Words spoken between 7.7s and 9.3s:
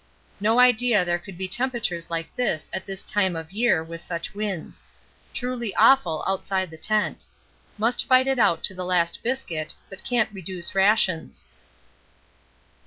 Must fight it out to the last